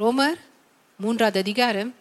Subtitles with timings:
[0.00, 0.36] ரோமர்
[0.98, 1.94] மூன்றாவது அதிகாரம்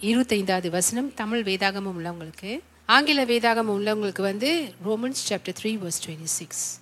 [0.00, 1.14] இருபத்தைந்தாவது வசனம்.
[1.14, 6.80] தமிழ் வேதாகமம் உள்ளவங்களுக்கு ஆங்கில வேதாகமம் உள்ளவங்களுக்கு வந்து Romans chapter three verse twenty six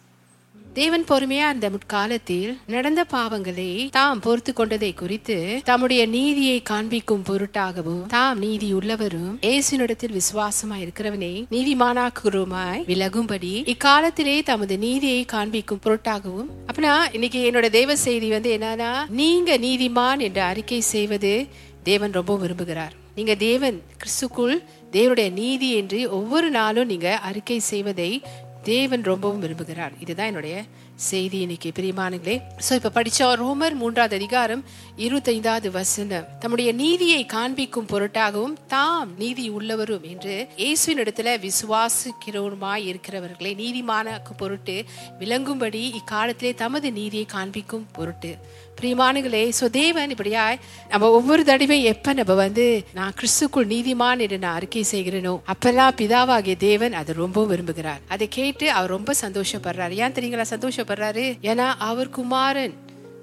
[0.74, 8.38] தேவன் பொறுமையா அந்த முற்காலத்தில் நடந்த பாவங்களை தாம் பொறுத்து கொண்டதை குறித்து தம்முடைய நீதியை காண்பிக்கும் பொருட்டாகவும் தாம்
[8.38, 17.69] நீதி உள்ளவரும் ஏசுனிடத்தில் விசுவாசமாய் இருக்கிறவனை நீதிமானாக்குருமாய் விலகும்படி இக்காலத்திலே தமது நீதியை காண்பிக்கும் பொருட்டாகவும் அப்படின்னா இன்னைக்கு என்னோட
[17.70, 21.47] தேவ செய்தி வந்து என்னன்னா நீங்க நீதிமான் என்று அறிக்கை செய்வது
[21.83, 22.93] தேவன் ரொம்ப விரும்புகிறார்.
[23.15, 28.23] நீங்க தேவன் கிறிஸ்துக்குள் தேவனுடைய நீதி என்று ஒவ்வொரு நாளும் நீங்க அறிக்கை செய்வதை
[28.62, 29.95] தேவன் ரொம்பவும் விரும்புகிறார்.
[30.01, 30.57] இதுதான் என்னுடைய
[30.95, 31.69] செய்தி இன்னைக்கு.
[31.79, 32.34] பிரியமானங்களே
[32.66, 34.65] ஸோ இப்போ படித்தோம் ரோமர் மூன்றாவது அதிகாரம்
[34.97, 36.27] இருபத்தைந்தாவது வசனம்.
[36.38, 44.85] தம்முடைய நீதியை காண்பிக்கும் பொருட்டாகவும் தாம் நீதி உள்ளவரும் என்று இயேசுவின் இடத்துல விசுவாசிக்கிறவருமாய் இருக்கிறவர்களே நீதிமான பொருட்டு
[45.19, 48.33] விளங்கும்படி இக்காலத்திலே தமது நீதியை காண்பிக்கும் பொருட்டு.
[48.81, 50.59] பிரியமானங்களே ஸோ தேவன் இப்படியாய்
[50.89, 56.57] நம்ம ஒவ்வொரு தடவையும் எப்போ நம்ம வந்து நான் கிறிஸ்துக்குள் நீதிமான் என்று நான் அறிக்கை செய்கிறேனோ அப்பெல்லாம் பிதாவாகிய
[56.57, 58.01] தேவன் அதை ரொம்ப விரும்புகிறார்.
[58.09, 59.91] அதை கேட்டு அவர் ரொம்ப சந்தோஷப்படுறாரு.
[59.91, 61.38] ஏன் தெரியுங்களா சந்தோஷப்படுறாரு?
[61.43, 62.74] ஏன்னா அவர் குமாரன்.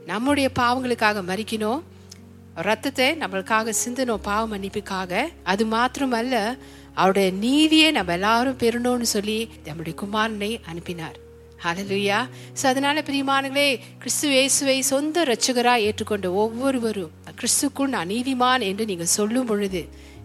[0.06, 1.82] நம்முடைய பாவங்களுக்காக மறிக்கணும்.
[2.56, 5.12] ரத்தத்தை நம்மளுக்காக சிந்தனும் பாவ மன்னிப்புக்காக.
[5.44, 6.58] அது மாத்திரமல்ல
[6.94, 11.18] அவருடைய நீதியை நம்ம எல்லாரும் பெறணும்னு சொல்லி நம்முடைய குமாரனை அனுப்பினார்.
[11.64, 12.20] ஹலலுயா
[12.62, 19.46] ஸோ அதனால பிரியமானங்களே கிறிஸ்து இயேசுவை சொந்த ரட்சகராக ஏற்றுக்கொண்ட ஒவ்வொருவரும் கிறிஸ்துக்குள் நான் நீதிமான் என்று நீங்கள் சொல்லும்
[19.46, 19.82] பொழுது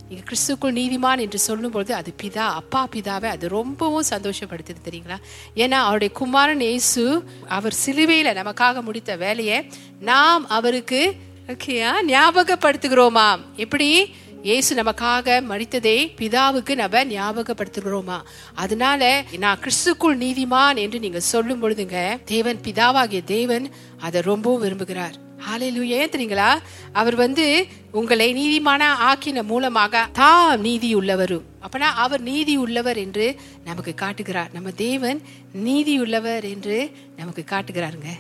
[0.09, 5.19] நீங்கள் கிறிஸ்துக்குள் நீதிமான் என்று சொல்லும் பொழுது அது பிதா அப்பா பிதாவை அது ரொம்பவும் சந்தோஷப்படுத்துது தெரியுங்களா?
[5.57, 11.01] ஏன்னா அவருடைய குமாரன் இயேசு அவர் சிலுவையில் நமக்காக முடித்த வேலையை நாம் அவருக்கு
[11.49, 14.15] ஓகேயா ஞாபகப்படுத்துகிறோமா எப்படி?
[14.45, 18.17] இயேசு நமக்காக மறித்ததை பிதாவுக்கு நம்ம ஞாபகப்படுத்துகிறோமா?
[18.55, 25.15] அதனால நான் கிறிஸ்துக்குள் நீதிமான் என்று நீங்க சொல்லும் பொழுதுங்க தேவன் பிதாவாகிய தேவன் அதை ரொம்பவும் விரும்புகிறார்.
[25.47, 26.51] ஹalleluya தெரியுங்களா
[26.93, 33.95] அவர் வந்து உங்களை நீதிமான ஆக்கின மூலமாக தாம் நீதி உள்ளவரும் அப்பனா அவர் நீதி உள்ளவர் என்று நமக்கு
[33.95, 34.51] காட்டுகிறார்.
[34.53, 38.13] நம்ம தேவன் நீதி உள்ளவர் என்று நமக்கு காட்டுகிறாருங்க.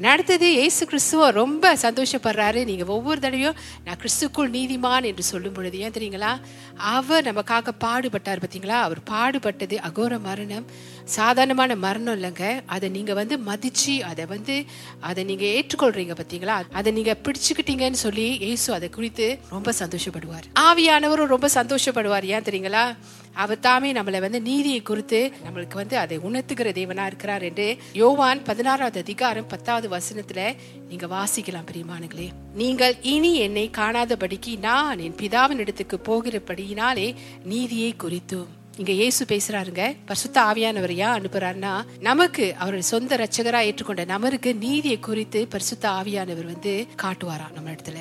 [0.00, 0.54] அடுத்தது?
[0.54, 2.64] ஏசு கிறிஸ்துவ ரொம்ப சந்தோஷப்படுறாரு.
[2.64, 3.54] நீங்கள் ஒவ்வொரு தடவையும்
[3.84, 6.40] நான் கிறிஸ்துக்குள் நீதிமான் என்று சொல்லும் பொழுது ஏன் தெரியுங்களா?
[6.76, 8.42] அவர் நமக்காக பாடுபட்டார்.
[8.42, 8.80] பார்த்தீங்களா?
[8.86, 10.66] அவர் பாடுபட்டது அகோர மரணம்.
[11.04, 12.60] சாதாரணமான மரணம் இல்லைங்க.
[12.66, 14.64] அதை நீங்கள் வந்து மதித்து அதை வந்து
[15.00, 16.62] அதை நீங்கள் ஏற்றுக்கொள்றீங்க பார்த்தீங்களா?
[16.72, 20.46] அதை நீங்கள் பிடிச்சுக்கிட்டீங்கன்னு சொல்லி ஏசு அதை குறித்து ரொம்ப சந்தோஷப்படுவார்.
[20.60, 22.24] ஆவியானவரும் ரொம்ப சந்தோஷப்படுவார்.
[22.24, 22.96] ஏன் தெரியுங்களா?
[23.34, 29.00] அவர் தாமே நம்மளை வந்து நீதியை குறித்து நம்மளுக்கு வந்து அதை உணர்த்துகிற தேவனா இருக்கிறார் என்று யோவான் பதினாறாவது
[29.00, 30.56] அதிகாரம் பத்தாவது வசனத்துல
[30.88, 38.46] நீங்க வாசிக்கலாம் பிரியமானங்களே நீங்கள் இனி என்னை காணாதபடிக்கு நான் என் பிதாவின் இடத்துக்கு போகிறபடியினாலே நீதியை குறித்தும்.
[38.76, 45.46] இங்க இயேசு பேசுறாருங்க பரிசுத்த ஆவியானவர் ஏன் அனுப்புறாருன்னா நமக்கு அவருடைய சொந்த ரச்சகரா ஏற்றுக்கொண்ட நமருக்கு நீதியை குறித்து
[45.46, 47.98] பரிசுத்த ஆவியானவர் வந்து காட்டுவாரா நம்ம இடத்துல.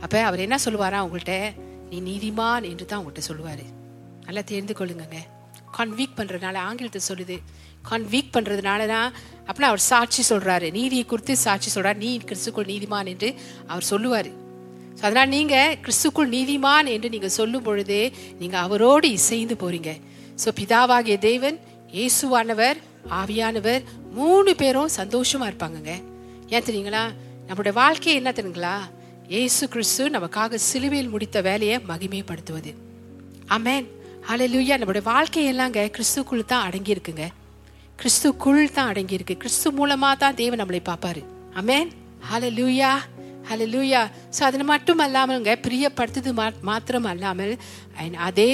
[0.00, 1.52] அப்ப அவர் என்ன சொல்லுவாரா உங்கள்கிட்ட
[1.90, 3.64] நீ நீதிமான் என்று தான் உங்கள்கிட்ட சொல்லுவாரு.
[4.24, 5.16] நல்லா தெரிந்து கொள்ளுங்க
[5.78, 7.38] கான்வீக் பண்றதுனால ஆங்கிலத்தை சொல்லுது
[7.88, 9.10] கான்வீக் பண்ணுறதுனால தான்
[9.46, 13.28] அப்படின்னா அவர் சாட்சி சொல்கிறாரு நீதியை குறித்து சாட்சி சொல்கிறார் நீ கிறிஸ்துக்குள் நீதிமான் என்று
[13.72, 14.30] அவர் சொல்லுவார்.
[14.98, 17.98] ஸோ அதனால் நீங்கள் கிறிஸ்துக்குள் நீதிமான் என்று நீங்கள் சொல்லும் பொழுது
[18.40, 19.92] நீங்கள் அவரோடு இசைந்து போகிறீங்க
[20.42, 21.58] ஸோ பிதாவாகிய தேவன்
[21.96, 22.78] இயேசுவானவர்
[23.20, 23.82] ஆவியானவர்
[24.18, 25.92] மூணு பேரும் சந்தோஷமாக இருப்பாங்கங்க.
[26.54, 27.04] ஏன் தெரியுங்களா?
[27.48, 28.76] நம்மளுடைய வாழ்க்கை என்ன தெரியுங்களா?
[29.40, 32.72] ஏசு கிறிஸ்து நமக்காக சிலுவையில் முடித்த வேலையை மகிமைப்படுத்துவது.
[33.56, 33.86] அமேன்
[34.28, 37.24] ஹalleluya நம்மளுடைய வாழ்க்கையெல்லாங்க கிறிஸ்துக்குள் தான் அடங்கி இருக்குங்க
[38.00, 39.34] கிறிஸ்துக்குள் தான் அடங்கியிருக்கு.
[39.42, 41.20] கிறிஸ்து மூலமாக தான் தேவன் நம்மளை பார்ப்பாரு.
[41.60, 41.90] Amen
[42.30, 42.92] hallelujah
[43.48, 44.02] hallelujah
[44.36, 46.30] so அது மட்டும் அல்லாமல்ங்க பிரியப்படுத்துது
[46.68, 47.54] மாத்திரம் அல்லாமல்
[48.28, 48.48] அதே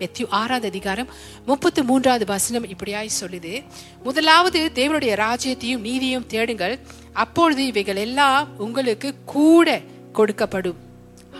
[0.00, 1.10] மெத்யூ ஆறாவது அதிகாரம்
[1.50, 3.52] முப்பத்து மூன்றாவது வசனம் இப்படியாய் சொல்லுது.
[4.06, 6.76] முதலாவது தேவனுடைய ராஜ்யத்தையும் நீதியும் தேடுங்கள்.
[7.24, 9.80] அப்பொழுது இவைகள் எல்லாம் உங்களுக்கு கூட
[10.18, 10.80] கொடுக்கப்படும்.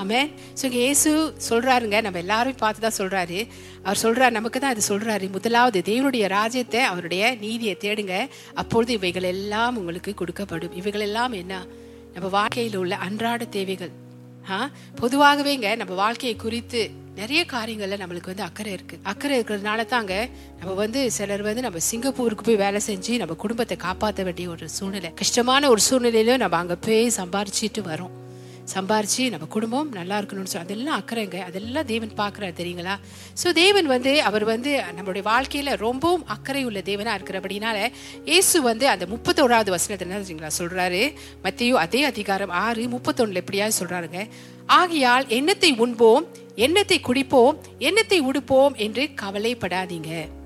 [0.01, 0.21] ஆமே
[0.61, 1.11] ஸோ இங்கே ஏசு
[1.49, 3.49] சொல்கிறாருங்க நம்ம எல்லாரும் பார்த்து தான் சொல்கிறாரு
[3.83, 8.29] அவர் சொல்கிறார் நமக்கு தான் அது சொல்கிறாரு முதலாவது தேவனுடைய ராஜ்யத்தை அவருடைய நீதியை தேடுங்க.
[8.55, 10.73] அப்பொழுது இவைகள் எல்லாம் உங்களுக்கு கொடுக்கப்படும்.
[10.73, 11.67] இவைகள் எல்லாம் என்ன?
[12.15, 13.93] நம்ம வாழ்க்கையில் உள்ள அன்றாட தேவைகள்.
[14.51, 14.71] ஆ?
[15.01, 18.99] பொதுவாகவேங்க நம்ம வாழ்க்கையை குறித்து நிறைய காரியங்களில் நம்மளுக்கு வந்து அக்கறை இருக்கு.
[19.03, 20.29] அக்கறை இருக்கிறதுனால தாங்க
[20.61, 25.15] நம்ம வந்து சிலர் வந்து நம்ம சிங்கப்பூருக்கு போய் வேலை செஞ்சு நம்ம குடும்பத்தை காப்பாற்ற வேண்டிய ஒரு சூழ்நிலை.
[25.15, 28.13] கஷ்டமான ஒரு சூழ்நிலையிலும் நம்ம அங்கே போய் சம்பாரிச்சிட்டு வரோம்.
[28.65, 31.39] சம்பாரித்து நம்ம குடும்பம் நல்லா இருக்கணும்னு சொல்லி அதெல்லாம் அக்கறைங்க.
[31.49, 32.95] அதெல்லாம் தேவன் பார்க்குறாரு தெரியுங்களா?
[33.43, 37.79] ஸோ தேவன் வந்து அவர் வந்து நம்மளுடைய வாழ்க்கையில் ரொம்பவும் அக்கறை உள்ள தேவனா இருக்கிறபடினால
[38.25, 41.03] இயேசு வந்து அந்த முப்பத்தோராவது வசனத்தில் என்ன தெரியுங்களா சொல்கிறாரு
[41.47, 44.29] மத்தியும் அதே அதிகாரம் ஆறு முப்பத்தொன்னில் எப்படியாவது சொல்கிறாருங்க
[44.67, 46.27] ஆகையால் எண்ணத்தை உண்போம்
[46.57, 50.42] எண்ணத்தை குடிப்போம் எண்ணத்தை உடுப்போம் என்று கவலைப்படாதீங்க.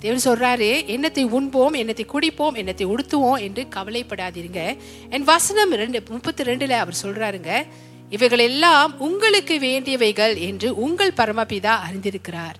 [0.00, 4.76] தேவன் சொல்றாரு என்னத்தை உண்போம் என்னத்தை குடிப்போம் என்னத்தை உடுத்துவோம் என்று கவலைப்படாதீருங்க.
[5.10, 7.66] என் வசனம் ரெண்டு முப்பத்தி ரெண்டுல அவர் சொல்றாருங்க
[8.10, 12.58] இவைகள் எல்லாம் உங்களுக்கு வேண்டியவைகள் என்று உங்கள் பரமபிதா அறிந்திருக்கிறார்.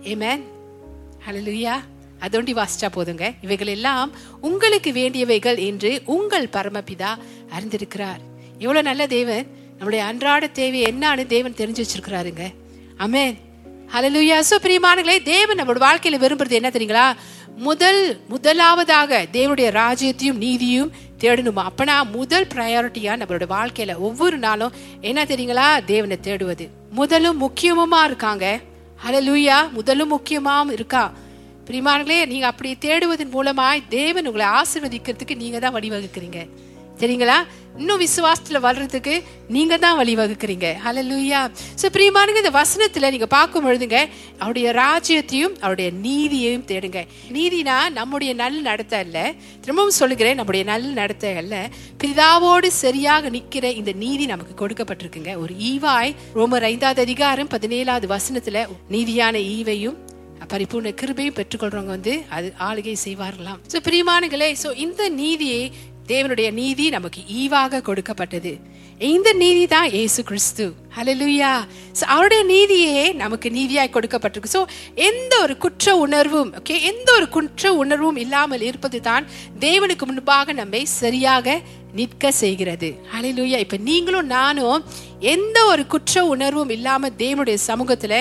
[0.00, 0.44] ஏமேன்
[1.26, 1.74] ஹalleluya
[2.26, 3.34] அதோண்டி வாசிச்சா போதுங்க.
[3.42, 7.10] இவைகள் எல்லாம் உங்களுக்கு வேண்டியவைகள் என்று உங்கள் பரமபிதா
[7.56, 8.22] அறிந்திருக்கிறார்.
[8.58, 9.46] எவ்வளவு நல்ல தேவன்
[9.76, 12.46] நம்முடைய அன்றாட தேவை என்னன்னு தேவன் தெரிஞ்சு வச்சிருக்கிறாருங்க.
[12.98, 13.36] அமேன்
[13.92, 17.16] ஹலலுயா சோ பிரியமானங்களே தேவன் நம்மளோட வாழ்க்கையில விரும்புறது என்ன தெரியுங்களா?
[17.56, 21.62] முதல் முதலாவதாக தேவனுடைய ராஜ்யத்தையும் நீதியும் தேடணுமா?
[21.70, 25.84] அப்பனா முதல் ப்ரையாரிட்டியா நம்மளோட வாழ்க்கையில ஒவ்வொரு நாளும் என்ன தெரியுங்களா?
[25.84, 26.68] தேவனை தேடுவது.
[26.90, 28.60] முதலும் முக்கியமுமா இருக்காங்க?
[29.06, 31.12] ஹலலுயா முதலும் முக்கியமாவும் இருக்கா?
[31.66, 36.48] பிரிமானங்களே நீங்க அப்படி தேடுவதன் மூலமாய் தேவன் உங்களை ஆசீர்வதிக்கிறதுக்கு நீங்க தான் வழிவகுக்கிறீங்க.
[36.98, 37.44] சரிங்களா
[37.82, 39.14] இன்னும் விசுவாசத்தில் வளர்றதுக்கு
[39.56, 40.68] நீங்க தான் வழிவகுக்கிறீங்க
[41.08, 41.40] லூயா
[41.80, 43.98] ஸோ பிரீமானுங்க இந்த வசனத்தில் நீங்க பார்க்கும் பொழுதுங்க
[44.40, 47.00] அவருடைய ராஜ்யத்தையும் அவருடைய நீதியையும் தேடுங்க.
[47.36, 49.18] நீதினா நம்முடைய நல் நடத்த அல்ல.
[49.64, 51.54] திரும்பவும் சொல்லுகிறேன் நம்முடைய நல் நடத்த அல்ல.
[52.02, 55.34] பிதாவோடு சரியாக நிற்கிற இந்த நீதி நமக்கு கொடுக்கப்பட்டிருக்குங்க.
[55.44, 58.66] ஒரு ஈவாய் ரோமர் ஐந்தாவது அதிகாரம் பதினேழாவது வசனத்துல
[58.96, 59.98] நீதியான ஈவையும்
[60.52, 63.60] பரிபூர்ண கிருபையும் பெற்றுக்கொள்றவங்க வந்து அது ஆளுகை செய்வார்களாம்.
[63.72, 65.62] சோ பிரியமானங்களே சோ இந்த நீதியை
[66.10, 68.52] தேவனுடைய நீதி நமக்கு ஈவாக கொடுக்கப்பட்டது.
[69.14, 70.64] இந்த நீதி தான் ஏசு கிறிஸ்து.
[70.96, 71.50] ஹலலுயா
[71.98, 74.54] ஸோ அவருடைய நீதியே நமக்கு நீதியாய் கொடுக்கப்பட்டிருக்கு.
[74.56, 74.62] ஸோ
[75.08, 79.26] எந்த ஒரு குற்ற உணர்வும் ஓகே எந்த ஒரு குற்ற உணர்வும் இல்லாமல் இருப்பது தான்
[79.66, 81.56] தேவனுக்கு முன்பாக நம்மை சரியாக
[82.00, 82.90] நிற்க செய்கிறது.
[83.12, 84.82] ஹலலுயா இப்போ நீங்களும் நானும்
[85.34, 88.20] எந்த ஒரு குற்ற உணர்வும் இல்லாமல் தேவனுடைய சமூகத்தில்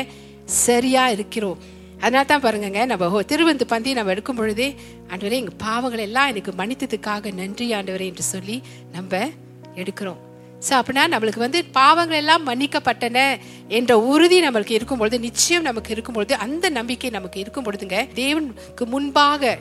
[0.65, 1.57] சரியா இருக்கிறோம்.
[2.01, 4.67] அதனால தான் பாருங்கங்க நம்ம திருவந்து பந்தி நம்ம எடுக்கும் பொழுதே
[5.11, 8.57] ஆண்டவரே எங்கள் பாவங்கள் எல்லாம் எனக்கு மன்னித்ததுக்காக நன்றி ஆண்டவரே என்று சொல்லி
[8.95, 9.21] நம்ம
[9.81, 10.19] எடுக்கிறோம்.
[10.67, 13.17] ஸோ அப்படின்னா நம்மளுக்கு வந்து பாவங்கள் எல்லாம் மன்னிக்கப்பட்டன
[13.79, 18.85] என்ற உறுதி நம்மளுக்கு இருக்கும் பொழுது நிச்சயம் நமக்கு இருக்கும் பொழுது அந்த நம்பிக்கை நமக்கு இருக்கும் பொழுதுங்க தேவனுக்கு
[18.93, 19.57] முன்பாக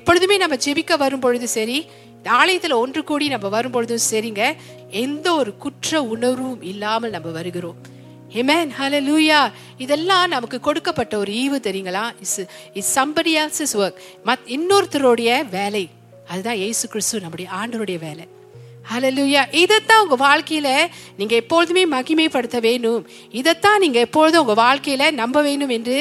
[0.00, 1.78] எப்பொழுதுமே நம்ம ஜெபிக்க வரும் பொழுது சரி
[2.38, 4.42] ஆலயத்தில் ஒன்று கூடி நம்ம வரும் பொழுதும் சரிங்க
[5.02, 7.78] எந்த ஒரு குற்ற உணர்வும் இல்லாமல் நம்ம வருகிறோம்.
[8.36, 8.70] Amen.
[8.78, 9.44] Hallelujah.
[9.84, 12.02] இதெல்லாம் நமக்கு கொடுக்கப்பட்ட ஒரு ஈவு தெரியுங்களா?
[12.24, 12.40] Is
[12.78, 15.84] is somebody else's is work மத் இன்னொருத்தருடைய வேலை.
[16.30, 18.24] அதுதான் ஏசு கிறிஸ்து நம்முடைய ஆண்டவருடைய வேலை.
[18.90, 20.74] ஹalleluya இதைத்தான் உங்கள் வாழ்க்கையில்
[21.20, 23.02] நீங்கள் எப்பொழுதுமே மகிமைப்படுத்த வேணும்.
[23.40, 25.96] இதைத்தான் நீங்கள் எப்பொழுதும் உங்கள் வாழ்க்கையில் நம்ப வேணும் என்று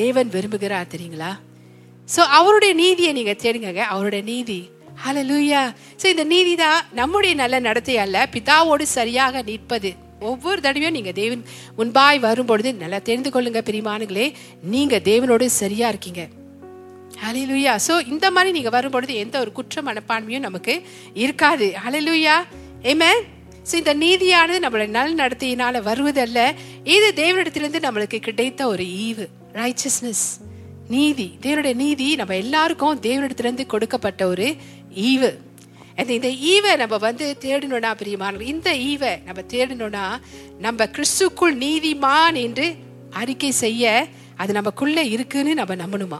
[0.00, 1.32] தேவன் விரும்புகிறார் தெரியுங்களா?
[2.08, 4.60] ஸோ அவருடைய நீதியை நீங்கள் தேடுங்க அவருடைய நீதி.
[5.08, 5.62] அல லூயா
[6.00, 9.92] ஸோ இந்த நீதி தான் நம்முடைய நல்ல நடத்தை அல்ல பிதாவோடு சரியாக நிற்பது.
[10.20, 11.44] ஒவ்வொரு தடவையும் நீங்க தேவன்
[11.78, 14.32] முன்பாய் வரும்பொழுது நல்லா தெரிந்து கொள்ளுங்க பிரிமானுங்களே
[14.62, 16.28] நீங்க தேவனோடு சரியா இருக்கீங்க.
[17.28, 20.82] அலையிலுயா ஸோ இந்த மாதிரி நீங்க வரும்பொழுது எந்த ஒரு குற்ற மனப்பான்மையும் நமக்கு
[21.14, 21.74] இருக்காது.
[21.86, 22.36] அலையிலுயா
[22.82, 23.12] ஏமே
[23.70, 26.40] ஸோ இந்த நீதியானது நம்மளை நல் நடத்தியினால வருவதல்ல.
[26.82, 29.26] இது தேவனிடத்திலிருந்து நம்மளுக்கு கிடைத்த ஒரு ஈவு.
[29.52, 30.26] ரைச்சஸ்னஸ்
[30.88, 31.38] நீதி.
[31.42, 34.56] தேவனுடைய நீதி நம்ம எல்லாருக்கும் தேவனிடத்திலிருந்து கொடுக்கப்பட்ட ஒரு
[34.94, 35.30] ஈவு.
[35.96, 40.20] அந்த இந்த ஈவை நம்ம வந்து தேடணும்னா பிரியமானவர் இந்த ஈவை நம்ம தேடணும்னா
[40.58, 42.76] நம்ம கிறிஸ்துக்குள் நீதிமான் என்று
[43.10, 44.06] அறிக்கை செய்ய
[44.36, 46.18] அது நமக்குள்ளே இருக்குன்னு நம்ம நம்பணுமா?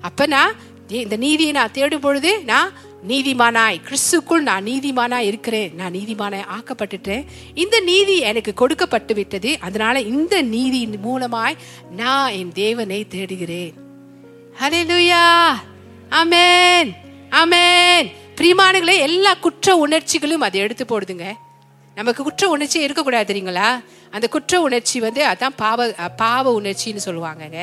[0.00, 2.72] அப்போ தே- இந்த நீதியை நான் தேடும் பொழுது நான்
[3.08, 7.24] நீதிமானாய் கிறிஸ்துக்குள் நான் நீதிமானாய் இருக்கிறேன் நான் நீதிமானாய் ஆக்கப்பட்டுட்டேன்.
[7.54, 11.56] இந்த நீதி எனக்கு கொடுக்கப்பட்டு விட்டது அதனால இந்த நீதியின் மூலமாய்
[11.90, 13.72] நான் என் தேவனை தேடுகிறேன்.
[14.60, 15.52] ஹலே லூயா
[16.10, 16.92] அமேன்
[17.30, 21.24] அமேன் பிரிமானங்களே எல்லா குற்ற உணர்ச்சிகளும் அதை எடுத்து போடுதுங்க.
[21.94, 23.68] நமக்கு குற்ற உணர்ச்சி இருக்கக்கூடாது தெரியுங்களா?
[24.10, 25.88] அந்த குற்ற உணர்ச்சி வந்து அதான் பாவ
[26.22, 27.58] பாவ உணர்ச்சின்னு சொல்லுவாங்கங்க.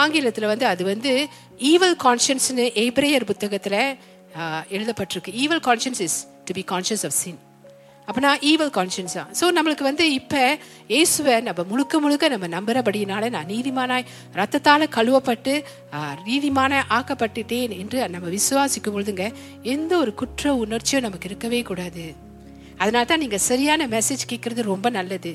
[0.00, 1.12] ஆங்கிலத்தில் வந்து அது வந்து
[1.70, 3.80] ஈவல் கான்ஷியன்ஸ்னு எப்ரேயர் புத்தகத்தில்
[4.76, 5.32] எழுதப்பட்டிருக்கு.
[5.44, 7.40] Evil conscience is to be conscious of sin
[8.08, 10.40] அப்பனா ஈவல் கான்ஷியன்ஸா தான் ஸோ நம்மளுக்கு வந்து இப்போ
[10.92, 14.08] இயேசுவை நம்ம முழுக்க முழுக்க நம்ம நம்புறபடினால நான் நீதிமானாய்
[14.40, 15.54] ரத்தத்தால் கழுவப்பட்டு
[16.28, 19.26] நீதிமான ஆக்கப்பட்டுட்டேன் என்று நம்ம விசுவாசிக்கும் பொழுதுங்க
[19.74, 22.06] எந்த ஒரு குற்ற உணர்ச்சியும் நமக்கு இருக்கவே கூடாது.
[22.82, 25.32] அதனால தான் நீங்கள் சரியான மெசேஜ் கேட்குறது ரொம்ப நல்லது.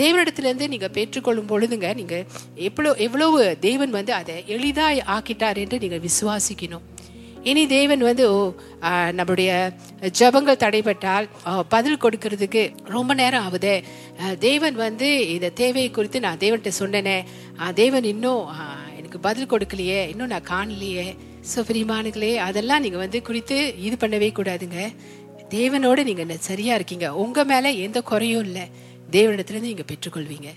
[0.00, 2.24] தேவனிடத்துலேருந்து நீங்கள் பெற்றுக்கொள்ளும் பொழுதுங்க நீங்கள்
[2.68, 6.84] எவ்வளோ எவ்வளவு தேவன் வந்து அதை எளிதாக ஆக்கிட்டார் என்று நீங்கள் விசுவாசிக்கணும்.
[7.48, 8.38] இனி தேவன் வந்து ஓ
[9.12, 9.50] நம்முடைய
[10.18, 11.26] ஜெபங்கள் தடைபட்டால்
[11.68, 13.74] பதில் கொடுக்கறதுக்கு ரொம்ப நேரம் ஆகுதே.
[14.38, 17.16] தேவன் வந்து இந்த தேவையை குறித்து நான் தேவன்கிட்ட சொன்னேனே.
[17.60, 18.42] ஆ, தேவன் இன்னும்
[18.98, 21.06] எனக்கு பதில் கொடுக்கலையே இன்னும் நான் காணலையே.
[21.50, 24.80] ஸோ பிரிமானுகளே அதெல்லாம் நீங்கள் வந்து குறித்து இது பண்ணவே கூடாதுங்க.
[25.50, 27.08] தேவனோடு நீங்கள் சரியாக சரியா இருக்கீங்க.
[27.16, 28.64] உங்கள் மேலே எந்த குறையும் இல்லை.
[29.10, 30.48] தேவனிடத்துலேருந்து நீங்கள் பெற்றுக்கொள்வீங்க.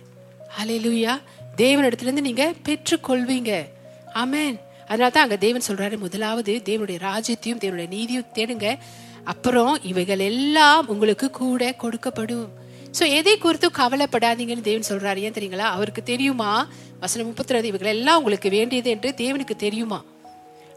[0.60, 1.14] அலையிலுயா
[1.58, 3.52] தேவனிடத்துலேருந்து நீங்கள் பெற்றுக்கொள்வீங்க.
[4.16, 4.58] ஆமென்
[4.92, 8.70] அதனால தான் அங்க தேவன் சொல்றாரு முதலாவது தேவனுடைய ராஜ்யத்தையும் தேவனுடைய நீதியும் தேடுங்க.
[9.32, 12.48] அப்புறம் இவைகள் எல்லாம் உங்களுக்கு கூட கொடுக்கப்படும்.
[12.98, 15.20] ஸோ எதை குறித்தும் கவலைப்படாதீங்கன்னு தேவன் சொல்றாரு.
[15.28, 15.68] ஏன் தெரியுங்களா?
[15.76, 16.50] அவருக்கு தெரியுமா?
[17.04, 20.00] வசனம் முப்பத்தி ரெண்டு இவைகள் எல்லாம் உங்களுக்கு வேண்டியது என்று தேவனுக்கு தெரியுமா?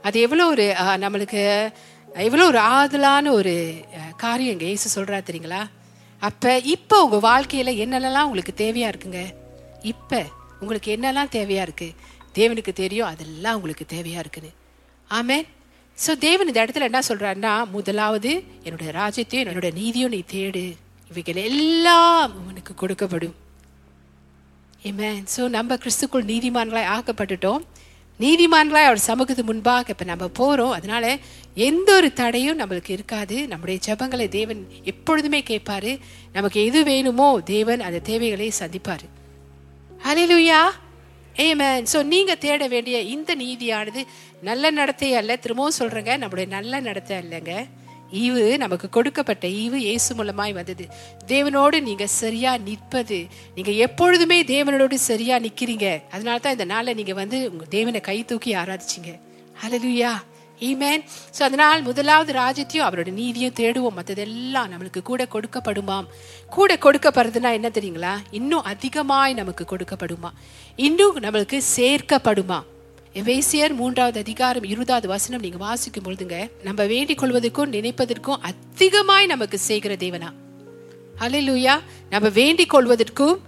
[0.08, 0.66] அது எவ்வளோ ஒரு
[1.04, 1.42] நம்மளுக்கு
[2.26, 3.54] எவ்வளோ ஒரு ஆதலான ஒரு
[4.22, 5.62] காரியம் இங்கே இயேசு சொல்றாரு தெரியுங்களா?
[6.28, 9.22] அப்போ இப்போ உங்கள் வாழ்க்கையில் என்னென்னலாம் உங்களுக்கு தேவையா இருக்குங்க?
[9.92, 10.20] இப்போ
[10.60, 11.88] உங்களுக்கு என்னெல்லாம் தேவையா இருக்கு?
[12.34, 14.52] தேவனுக்கு தெரியும் அதெல்லாம் உங்களுக்கு தேவையாக இருக்குன்னு.
[15.10, 15.38] ஆமே
[16.06, 20.76] ஸோ தேவன் இந்த இடத்துல என்ன சொல்கிறான்னா முதலாவது என்னுடைய ராஜ்யத்தையும் என்னோட நீதியும் நீ தேடு.
[21.10, 23.34] இவைகள் எல்லாம் உனக்கு கொடுக்கப்படும்.
[24.88, 25.24] Amen.
[25.36, 27.62] ஸோ நம்ம கிறிஸ்துக்குள் நீதிமான்களாய் ஆக்கப்பட்டுட்டோம்.
[28.20, 31.18] நீதிமான்களாய் அவர் சமூகத்து முன்பாக இப்போ நம்ம போகிறோம் அதனால
[31.54, 33.48] எந்த ஒரு தடையும் நம்மளுக்கு இருக்காது.
[33.48, 35.98] நம்முடைய ஜெபங்களை தேவன் எப்பொழுதுமே கேட்பாரு.
[36.32, 39.04] நமக்கு எது வேணுமோ தேவன் அந்த தேவைகளை சந்திப்பார்.
[40.04, 40.60] ஹalleluya
[41.36, 44.02] ஏமேன் ஸோ நீங்கள் தேட வேண்டிய இந்த நீதியானது
[44.48, 45.36] நல்ல நடத்தை அல்ல.
[45.36, 47.54] திரும்பவும் சொல்கிறேங்க நம்முடைய நல்ல நடத்தை இல்லைங்க
[48.12, 50.84] ஈவு நமக்கு கொடுக்கப்பட்ட ஈவு இயேசு மூலமாய் வந்தது.
[51.26, 53.18] தேவனோடு நீங்கள் சரியாக நிற்பது.
[53.54, 58.54] நீங்கள் எப்பொழுதுமே தேவனோடு சரியாக நிற்கிறீங்க அதனால தான் இந்த நாளில் நீங்கள் வந்து உங்கள் தேவனை கை தூக்கி
[58.54, 59.12] ஆராதிச்சிங்க.
[59.62, 61.04] ஹalleluya ஈமேன்
[61.38, 63.96] ஸோ அதனால் முதலாவது ராஜ்யத்தையும் அவரோட நீதியும் தேடுவோம்.
[63.96, 66.04] மற்றதெல்லாம் நம்மளுக்கு கூட கொடுக்கப்படுமாம்.
[66.50, 68.16] கூட கொடுக்கப்படுறதுனா என்ன தெரியுங்களா?
[68.30, 70.30] இன்னும் அதிகமாய் நமக்கு கொடுக்கப்படுமா?
[70.76, 72.62] இன்னும் நம்மளுக்கு சேர்க்கப்படுமா?
[73.14, 79.94] எவேசியர் மூன்றாவது அதிகாரம் இருபதாவது வசனம் நீங்கள் வாசிக்கும் பொழுதுங்க நம்ம வேண்டிக் கொள்வதற்கும் நினைப்பதற்கும் அதிகமாய் நமக்கு செய்கிற
[79.94, 80.32] தேவனா?
[81.20, 81.80] ஹalleluya
[82.10, 83.38] நம்ம வேண்டிக் கொள்வதற்கும்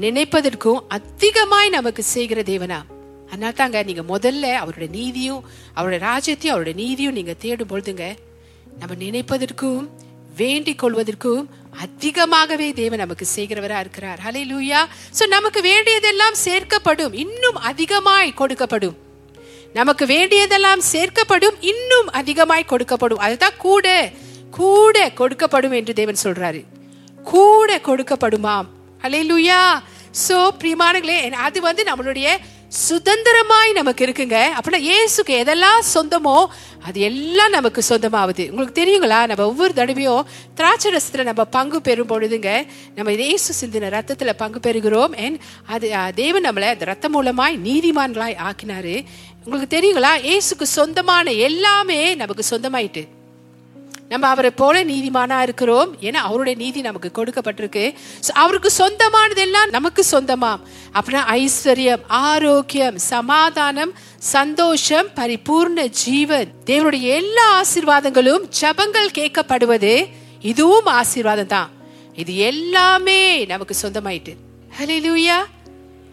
[0.00, 2.84] நினைப்பதற்கும் அதிகமாய் நமக்கு செய்கிற தேவனா?
[3.28, 5.42] அதனால தாங்க நீங்க முதல்ல அவருடைய நீதியும்
[5.74, 8.04] அவருடைய ராஜ்யத்தையும் அவருடைய நீதியும் நீங்க தேடும் பொழுதுங்க
[8.80, 9.88] நம்ம நினைப்பதற்கும்
[10.36, 11.46] வேண்டிக் கொள்வதற்கும்
[11.84, 14.20] அதிகமாகவே தேவன் நமக்கு செய்கிறவரா இருக்கிறார்.
[14.24, 14.80] ஹலே லூயா
[15.18, 18.96] சோ நமக்கு வேண்டியதெல்லாம் சேர்க்கப்படும் இன்னும் அதிகமாய் கொடுக்கப்படும்.
[19.72, 23.22] நமக்கு வேண்டியதெல்லாம் சேர்க்கப்படும் இன்னும் அதிகமாய் கொடுக்கப்படும்.
[23.26, 24.10] அதுதான் கூட
[24.50, 26.64] கூட கொடுக்கப்படும் என்று தேவன் சொல்றாரு.
[27.24, 28.68] கூட கொடுக்கப்படுமாம்.
[29.02, 29.80] ஹalleluya
[30.28, 32.28] சோ பிரியமானங்களே அது வந்து நம்மளுடைய
[32.68, 34.38] சுதந்திரமாய் நமக்கு இருக்குங்க.
[34.56, 36.46] அப்படின்னா இயேசுக்கு எதெல்லாம் சொந்தமோ
[36.84, 39.26] அது எல்லாம் நமக்கு சொந்தமாகுது உங்களுக்கு தெரியுங்களா?
[39.26, 45.24] நம்ம ஒவ்வொரு தடவையும் திராட்சை ரசத்தில் நம்ம பங்கு பெறும் பொழுதுங்க நம்ம இயேசு சிந்தின ரத்தத்தில் பங்கு பெறுகிறோம்.
[45.24, 49.04] அண்ட் அது தேவன் நம்மளை அந்த ரத்தம் மூலமாய் நீதிமான்களாய் ஆக்கினாரு.
[49.44, 50.12] உங்களுக்கு தெரியுங்களா?
[50.28, 53.04] இயேசுக்கு சொந்தமான எல்லாமே நமக்கு சொந்தமாயிட்டு.
[54.08, 57.94] நம்ம அவரை போல நீதிமானா இருக்கிறோம் ஏன்னா அவருடைய நீதி நமக்கு கொடுக்கப்பட்டிருக்கு.
[58.32, 60.60] அவருக்கு சொந்தமானதெல்லாம் நமக்கு சொந்தமாம்.
[60.92, 66.52] அப்படின்னா ஐஸ்வர்யம் ஆரோக்கியம் சமாதானம் சந்தோஷம் பரிபூர்ண ஜீவன்.
[66.66, 70.08] தேவனுடைய எல்லா ஆசீர்வாதங்களும் ஜபங்கள் கேட்கப்படுவது
[70.40, 71.70] இதுவும் ஆசீர்வாதம் தான்.
[72.14, 74.34] இது எல்லாமே நமக்கு சொந்தமாயிட்டு.
[74.78, 75.44] ஹalleluya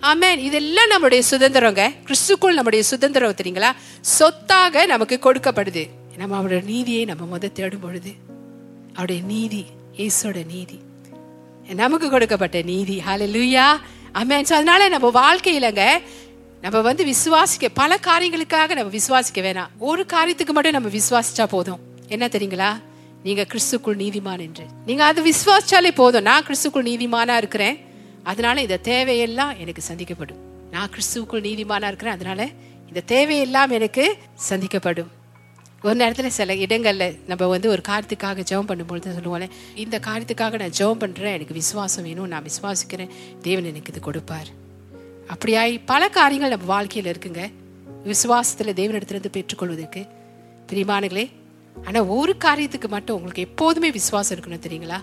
[0.01, 1.95] ஆமென் இதெல்லாம் நம்முடைய சுதந்திரங்க.
[2.05, 3.71] கிறிஸ்துக்குள் நம்முடைய சுதந்திரம் தெரியுங்களா?
[4.01, 5.87] சொத்தாக நமக்கு கொடுக்கப்படுது.
[6.17, 8.11] நம்ம அவருடைய நீதியை நம்ம முத தேடும் பொழுது
[8.89, 9.65] அவருடைய நீதி
[9.97, 10.79] இயேசோட நீதி.
[11.75, 13.01] நமக்கு கொடுக்கப்பட்ட நீதி.
[13.07, 13.77] ஹalleluya
[14.11, 15.83] ஆமென் ஸோ அதனால நம்ம வாழ்க்கையிலங்க
[16.61, 19.67] நம்ம வந்து விசுவாசிக்க பல காரியங்களுக்காக நம்ம விசுவாசிக்க வேணாம்.
[19.79, 21.79] ஒரு காரியத்துக்கு மட்டும் நம்ம விசுவாசிச்சா போதும்.
[22.07, 22.71] என்ன தெரியுங்களா?
[23.23, 24.65] நீங்க கிறிஸ்துக்குள் நீதிமான் என்று.
[24.85, 26.23] நீங்க அது விசுவாசிச்சாலே போதும்.
[26.23, 27.79] நான் கிறிஸ்துக்குள் நீதிமானா இருக்கிறேன்.
[28.23, 30.41] அதனால இந்த தேவையெல்லாம் எனக்கு சந்திக்கப்படும்.
[30.71, 32.15] நான் கிறிஸ்துவுக்குள் நீதிமானா இருக்கிறேன்.
[32.15, 32.47] அதனால
[32.87, 34.17] இந்த தேவையெல்லாம் எனக்கு
[34.49, 35.11] சந்திக்கப்படும்.
[35.85, 39.47] ஒரு நேரத்தில் சில இடங்களில் நம்ம வந்து ஒரு காரியத்துக்காக ஜெபம் பண்ணும்பொழுது சொல்லுவோம்ல
[39.83, 43.11] இந்த காரியத்துக்காக நான் ஜெபம் பண்ணுறேன் எனக்கு விசுவாசம் வேணும் நான் விசுவாசிக்கிறேன்
[43.47, 44.49] தேவன் எனக்கு இது கொடுப்பார்.
[45.33, 47.43] அப்படியாய் பல காரியங்கள் நம்ம வாழ்க்கையில் இருக்குங்க.
[48.11, 50.03] விசுவாசத்துல தேவனிடத்திலிருந்து பெற்றுக்கொள்வதற்கு.
[50.71, 51.25] பிரியமானங்களே
[51.87, 54.99] ஆனால் ஒரு காரியத்துக்கு மட்டும் உங்களுக்கு எப்போதுமே விசுவாசம் இருக்கணும் தெரியுங்களா?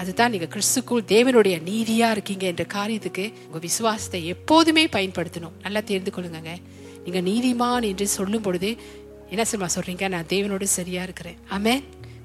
[0.00, 5.56] அதுதான் நீங்கள் கிறிஸ்துக்குள் தேவனுடைய நீதியாக இருக்கீங்க என்ற காரியத்துக்கு உங்கள் விசுவாசத்தை எப்போதுமே பயன்படுத்தணும்.
[5.66, 6.52] நல்லா தெரிந்து கொள்ளுங்க
[7.06, 8.68] நீங்கள் நீதிமான் என்று சொல்லும் பொழுது
[9.34, 11.38] என்ன சொல்லுமா சொல்கிறீங்க நான் தேவனோடு சரியாக இருக்கிறேன்.
[11.56, 11.74] ஆமே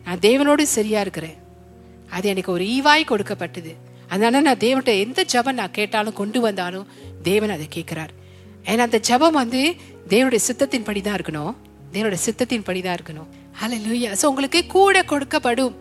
[0.05, 1.37] நான் தேவனோடு சரியாக இருக்கிறேன்.
[2.15, 3.71] அது எனக்கு ஒரு ஈவாய் கொடுக்கப்பட்டது.
[4.13, 6.87] அதனால நான் தேவன்கிட்ட எந்த ஜெபம் நான் கேட்டாலும் கொண்டு வந்தாலும்
[7.27, 8.13] தேவன் அதை கேட்குறார்.
[8.69, 9.61] ஏன்னா அந்த ஜெபம் வந்து
[10.13, 11.53] தேவனுடைய சித்தத்தின் படி தான் இருக்கணும்.
[11.93, 13.29] தேவனுடைய சித்தத்தின் படி தான் இருக்கணும்.
[13.59, 15.75] ஹலோ லூயா ஸோ உங்களுக்கு கூட கொடுக்கப்படும்.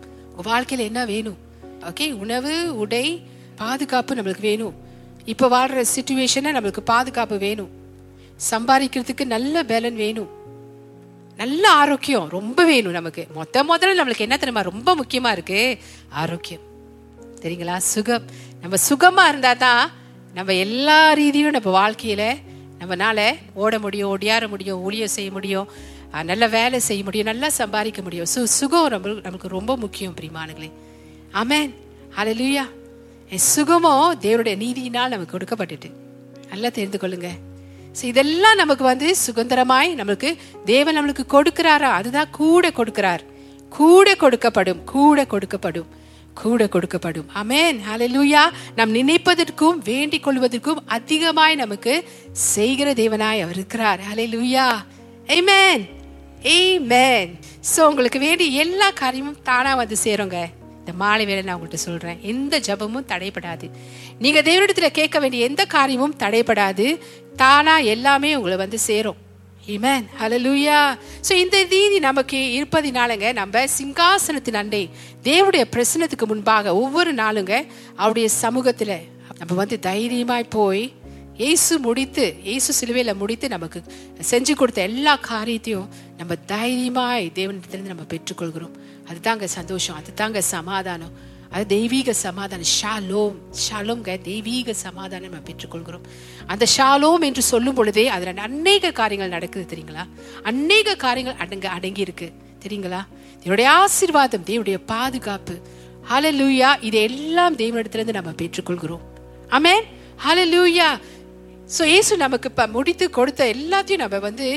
[0.49, 1.39] வாழ்க்கையில் என்ன வேணும்?
[1.89, 3.05] ஓகே உணவு உடை
[3.61, 4.75] பாதுகாப்பு நம்மளுக்கு வேணும்.
[5.33, 7.71] இப்போ வாழ்கிற சுச்சுவேஷனை நம்மளுக்கு பாதுகாப்பு வேணும்.
[8.51, 10.29] சம்பாதிக்கிறதுக்கு நல்ல பேலன் வேணும்.
[11.39, 13.27] நல்ல ஆரோக்கியம் ரொம்ப வேணும் நமக்கு.
[13.33, 14.61] மொத்த முதல்ல நம்மளுக்கு என்ன தெரியுமா?
[14.61, 15.77] ரொம்ப முக்கியமா இருக்கு?
[16.09, 16.59] ஆரோக்கியம்.
[17.41, 18.25] சரிங்களா சுகம்.
[18.61, 19.91] நம்ம சுகமா இருந்தா தான்
[20.33, 22.37] நம்ம எல்லா ரீதியும் நம்ம வாழ்க்கையில
[22.79, 25.67] நம்மனால ஓட முடியும் ஒடியாற முடியும் ஊழியம் செய்ய முடியும்
[26.11, 28.25] நல்ல வேலை செய்ய முடியும் நல்லா சம்பாதிக்க முடியும்.
[28.35, 30.71] சு சுகம் நம்ம நமக்கு ரொம்ப முக்கியம் பிரிமானுங்களே
[31.31, 31.73] ஆமென்.
[32.17, 32.65] ஹalleluya
[33.29, 35.91] என் சுகமோ தேவனுடைய நீதியினால் நமக்கு கொடுக்கப்பட்டுட்டு.
[36.49, 37.29] நல்லா தெரிந்து கொள்ளுங்க.
[38.03, 41.89] இதெல்லாம் நமக்கு வந்து சுதந்திரமாய் நம்மளுக்கு தேவன் நம்மளுக்கு கொடுக்கிறாரா?
[41.99, 43.19] அதுதான் கூட கொடுக்கிறார்.
[43.69, 45.89] கூட கொடுக்கப்படும் கூட கொடுக்கப்படும்
[46.33, 47.25] கூட கொடுக்கப்படும்.
[47.33, 48.43] அமேன் ஹலலூயா
[48.75, 53.99] நாம் நினைப்பதற்கும் வேண்டிக் கொள்வதற்கும் அதிகமாய் நமக்கு செய்கிற தேவனாய் அவர் இருக்கிறார்.
[54.13, 54.67] ஹலலூயா
[55.27, 55.83] ஏமேன்
[56.43, 57.39] ஆமென்
[57.75, 60.37] ஸோ உங்களுக்கு வேண்டிய எல்லா காரியமும் தானா வந்து சேருங்க.
[60.79, 62.19] இந்த மாலை வேலை நான் உங்கள்கிட்ட சொல்றேன்.
[62.21, 63.69] எந்த ஜபமும் தடைப்படாது
[64.19, 66.99] நீங்க தேவனிடத்துல கேட்க வேண்டிய எந்த காரியமும் தடைப்படாது
[67.41, 69.19] தானா எல்லாமே உங்களை வந்து சேரும்.
[69.73, 70.03] Amen.
[70.45, 70.79] லூயா
[71.27, 74.83] ஸோ இந்த நீதி நமக்கு இருப்பதினாலங்க நம்ம சிங்காசனத்தின் அண்டை
[75.23, 77.53] தேவடைய பிரசனத்துக்கு முன்பாக ஒவ்வொரு நாளுங்க
[77.95, 78.95] அவருடைய சமூகத்தில்
[79.39, 80.83] நம்ம வந்து தைரியமாய் போய்
[81.37, 83.79] இயேசு முடித்து இயேசு சிலுவையில் முடித்து நமக்கு
[84.31, 88.75] செஞ்சு கொடுத்த எல்லா காரியத்தையும் நம்ம தைரியமாய் தேவனிடத்திலிருந்து நம்ம பெற்றுக்கொள்கிறோம்.
[89.09, 91.13] அதுதாங்க சந்தோஷம் அதுதாங்க சமாதானம்.
[91.53, 92.69] அது தெய்வீக சமாதானம்.
[92.79, 93.37] ஷாலோம்.
[93.65, 96.05] ஷாலோம்ங்க தெய்வீக சமாதானம் நம்ம பெற்றுக்கொள்கிறோம்.
[96.51, 100.05] அந்த ஷாலோம் என்று சொல்லும் பொழுதே அதில் அநேக காரியங்கள் நடக்குது தெரியுங்களா?
[100.51, 102.27] அநேக காரியங்கள் அடங்க அடங்கி இருக்கு
[102.63, 103.01] தெரியுங்களா?
[103.43, 105.55] தேவடைய ஆசீர்வாதம் தேவடைய பாதுகாப்பு.
[106.09, 109.03] ஹalleluya இது எல்லாம் தேவனிடத்திலிருந்து நம்ம பெற்றுக்கொள்கிறோம்.
[109.57, 109.85] ஆமென்
[110.51, 110.87] லூயா
[111.75, 114.47] ஸோ இயேசு நமக்கு இப்போ முடித்து கொடுத்த எல்லாத்தையும் நம்ம வந்து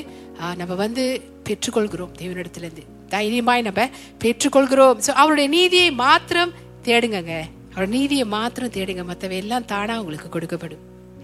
[0.60, 1.04] நம்ம வந்து
[1.48, 2.84] பெற்றுக்கொள்கிறோம் தேவனிடத்திலிருந்து.
[3.14, 3.82] தைரியமாய் நம்ம
[4.24, 4.98] பெற்றுக்கொள்கிறோம்.
[5.06, 6.52] ஸோ அவருடைய நீதியை மாத்திரம்
[6.84, 7.40] தேடுங்கங்க.
[7.74, 9.04] அவர் நீதியை மாத்திரம் தேடுங்க.
[9.04, 10.76] மற்றவை எல்லாம் தானா உங்களுக்கு கொடுக்கப்படும்.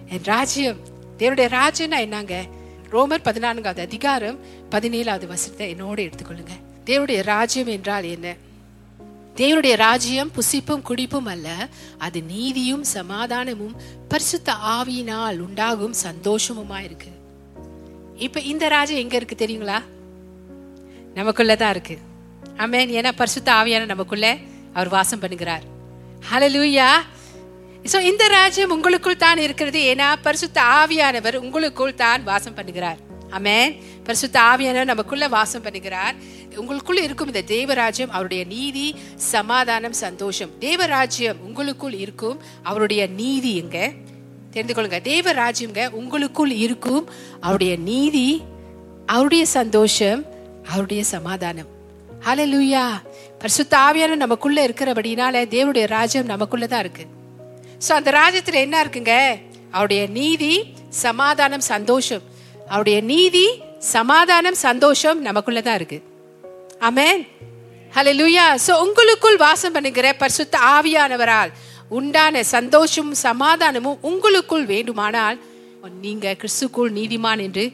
[0.09, 0.77] என் ராஜ்யம்
[1.19, 2.45] தேவனுடைய ராஜ்யம்னா என்னங்க?
[2.93, 4.39] ரோமர் பதினான்காவது அதிகாரம்
[4.71, 6.51] பதினேழாவது வசனத்தை என்னோட எடுத்துக்கொள்ளுங்க.
[6.87, 8.35] தேவனுடைய ராஜ்யம் என்றால் என்ன?
[9.37, 11.69] தேவனுடைய ராஜ்யம் புசிப்பும் குடிப்பும் அல்ல.
[11.99, 13.77] அது நீதியும் சமாதானமும்
[14.09, 17.09] பரிசுத்த ஆவியினால் உண்டாகும் சந்தோஷமுமா இருக்கு.
[18.17, 19.83] இப்ப இந்த ராஜ்யம் எங்க இருக்கு தெரியுங்களா?
[21.15, 21.99] நமக்குள்ளதான் இருக்கு.
[22.57, 23.05] ஆமேன்.
[23.05, 24.37] ஏன்னா பரிசுத்த ஆவியான நமக்குள்ள
[24.79, 25.65] அவர் வாசம் பண்ணுகிறார்.
[26.31, 26.89] ஹல லூயா
[27.93, 29.81] ஸோ இந்த ராஜ்யம் உங்களுக்குள் தான் இருக்கிறது.
[29.93, 32.99] ஏன்னா பரிசுத்த ஆவியானவர் உங்களுக்குள் தான் வாசம் பண்ணுகிறார்.
[33.37, 33.57] ஆமே
[34.07, 36.15] பரிசுத்த ஆவியானவர் நமக்குள்ள வாசம் பண்ணுகிறார்.
[36.63, 38.87] உங்களுக்குள் இருக்கும் இந்த தேவராஜ்யம் அவருடைய நீதி
[39.33, 40.53] சமாதானம் சந்தோஷம்.
[40.61, 42.39] தேவராஜ்யம் உங்களுக்குள் இருக்கும்.
[42.63, 43.79] அவருடைய நீதி எங்க?
[44.55, 45.01] தெரிந்து கொள்ளுங்க.
[45.13, 47.05] தேவராஜ்யங்க உங்களுக்குள் இருக்கும்.
[47.41, 48.29] அவருடைய நீதி
[49.15, 50.23] அவருடைய சந்தோஷம்
[50.73, 51.69] அவருடைய சமாதானம்.
[52.27, 52.85] ஹalleluya
[53.43, 57.05] பரிசுத்த ஆவியான நமக்குள்ள இருக்கிறபடினால தேவனுடைய ராஜ்யம் நமக்குள்ள தான் இருக்கு.
[57.87, 59.15] ஸோ அந்த ராஜ்யத்தில் என்ன இருக்குங்க?
[59.77, 60.53] அவருடைய நீதி
[61.05, 62.25] சமாதானம் சந்தோஷம்.
[62.71, 63.47] அவருடைய நீதி
[63.95, 65.99] சமாதானம் சந்தோஷம் நமக்குள்ள தான் இருக்கு.
[66.89, 67.23] ஆமென்
[68.21, 71.53] லூயா ஸோ உங்களுக்குள் வாசம் பண்ணுகிற பரிசுத்த ஆவியானவரால்
[71.99, 75.39] உண்டான சந்தோஷமும் சமாதானமும் உங்களுக்குள் வேண்டுமானால்
[76.05, 77.65] நீங்க கிறிஸ்துக்குள் நீதிமான் என்று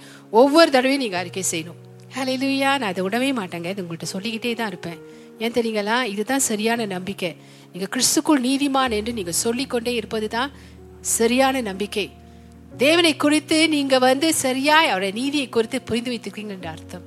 [0.41, 1.79] ஒவ்வொரு தடவையும் நீங்க அறிக்கை செய்யணும்.
[2.17, 3.69] ஹalleluya நான் அதை விடவே மாட்டேங்க.
[3.73, 4.99] இது உங்கள்கிட்ட சொல்லிக்கிட்டே தான் இருப்பேன்.
[5.39, 6.05] ஏன் தெரியுங்களா?
[6.05, 7.37] இதுதான் சரியான நம்பிக்கை.
[7.73, 10.53] நீங்கள் கிறிஸ்துக்குள் நீதிமான் என்று நீங்கள் சொல்லிக்கொண்டே இருப்பது தான்
[11.01, 12.11] சரியான நம்பிக்கை.
[12.77, 17.03] தேவனை குறித்து நீங்கள் வந்து சரியாய் அவருடைய நீதியை குறித்து புரிந்து வைத்திருக்கீங்கன்ற அர்த்தம்.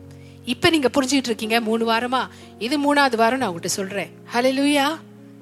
[0.46, 2.28] இப்போ நீங்கள் புரிஞ்சுக்கிட்டு இருக்கீங்க மூணு வாரமா.
[2.60, 4.98] இது மூணாவது வாரம் நான் உங்கள்கிட்ட சொல்கிறேன் ஹலோ லூயா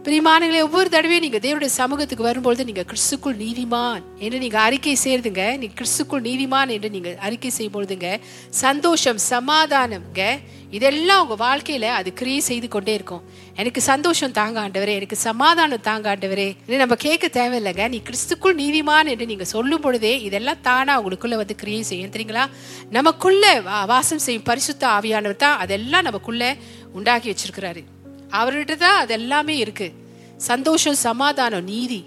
[0.06, 5.58] பிரிமானங்களே ஒவ்வொரு தடவையும் நீங்க தேவனுடைய சமூகத்துக்கு வரும்பொழுது நீங்க கிறிஸ்துக்குள் நீதிமான் என்று நீங்க அறிக்கை செய்யறதுங்க.
[5.58, 10.40] நீ கிறிஸ்துக்குள் நீதிமான் என்று நீங்க அறிக்கை செய்யும் பொழுதுங்க சந்தோஷம் சமாதானம்ங்க
[10.72, 13.24] இதெல்லாம் உங்க வாழ்க்கையில அது கிரியை செய்து கொண்டே இருக்கும்.
[13.56, 17.90] எனக்கு சந்தோஷம் தாங்க ஆண்டவரே எனக்கு சமாதானம் தாங்க ஆண்டவரே இது நம்ம கேட்க தேவையில்லைங்க.
[17.90, 22.46] நீ கிறிஸ்துக்குள் நீதிமான் என்று நீங்க சொல்லும் பொழுதே இதெல்லாம் தானா உங்களுக்குள்ள வந்து கிரியை செய்யும் தெரியுங்களா?
[22.90, 26.56] நமக்குள்ள வா- வாசம் செய்யும் பரிசுத்த ஆவியானவர் தான் அதெல்லாம் நமக்குள்ள
[26.94, 27.84] உண்டாக்கி வச்சிருக்கிறாரு.
[28.32, 29.94] அவர்கிட்ட தான் அது எல்லாமே இருக்கு.
[30.38, 32.06] சந்தோஷம் சமாதானம் நீதி.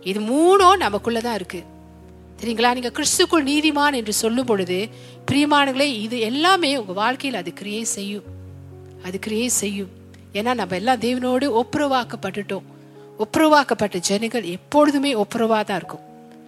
[0.00, 1.62] இது மூணும் நமக்குள்ள தான் இருக்கு.
[2.40, 4.88] சரிங்களா நீங்க கிறிஸ்துக்குள் நீதிமான் என்று சொல்லும் பொழுது
[5.30, 8.22] பிரியமானங்களே இது எல்லாமே உங்க வாழ்க்கையில் அது கிரியை செய்யும்.
[9.04, 9.88] அது கிரியை செய்யும்.
[10.32, 12.62] ஏன்னா நம்ம எல்லாம் தேவனோடு ஒப்புரவாக்கப்பட்டுட்டோம்.
[13.18, 16.00] ஒப்புரவாக்கப்பட்ட ஜனங்கள் எப்பொழுதுமே ஒப்புரவா தான் இருக்கும்.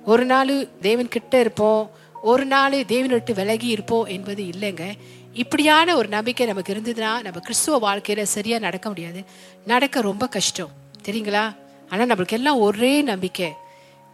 [0.04, 1.90] ஒரு நாள் தேவன் கிட்ட இருப்போம்.
[2.22, 4.92] ஒரு நாள் தேவனை விட்டு விலகி இருப்போம் என்பது இல்லைங்க.
[5.32, 9.24] இப்படியான ஒரு நம்பிக்கை நமக்கு இருந்ததுன்னா நம்ம கிறிஸ்துவ வாழ்க்கையில் சரியாக நடக்க முடியாது.
[9.66, 10.70] நடக்க ரொம்ப கஷ்டம்.
[11.04, 11.56] தெரியுங்களா?
[11.90, 13.52] ஆனால் நம்மளுக்கு எல்லாம் ஒரே நம்பிக்கை.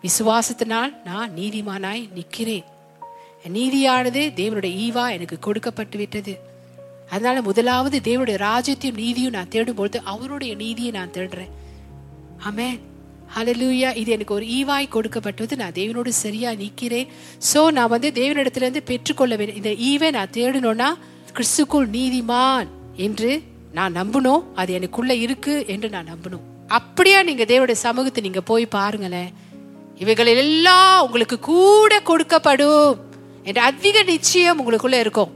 [0.03, 2.65] விசுவாசத்தினால் நான் நீதிமானாய் நிற்கிறேன்.
[3.53, 6.39] நீதியானது தேவனுடைய ஈவா எனக்கு கொடுக்கப்பட்டு விட்டது.
[7.11, 11.51] அதனால முதலாவது தேவனுடைய ராஜ்யத்தையும் நீதியும் நான் தேடும்பொழுது அவருடைய நீதியை நான் தேடுறேன்.
[12.39, 12.92] ஆமென்.
[13.37, 15.57] ஹலலூயா இது எனக்கு ஒரு ஈவாய் கொடுக்கப்பட்டது.
[15.57, 17.09] நான் தேவனோடு சரியா நிற்கிறேன்.
[17.51, 20.89] ஸோ நான் வந்து தேவனிடத்துலேருந்து பெற்றுக்கொள்ள வேண்டும் இந்த ஈவை நான் தேடணும்னா
[21.37, 22.71] கிறிஸ்துக்குள் நீதிமான்
[23.07, 23.31] என்று
[23.79, 26.43] நான் நம்பணும் அது எனக்குள்ள இருக்கு என்று நான் நம்பணும்
[26.79, 29.31] அப்படியா நீங்க தேவனுடைய சமூகத்தை நீங்க போய் பாருங்களேன்.
[30.03, 32.93] இவைகள் எல்லாம் உங்களுக்கு கூட கொடுக்கப்படும்.
[33.49, 35.33] என்ற அதிக நிச்சயம் உங்களுக்குள்ள இருக்கும்.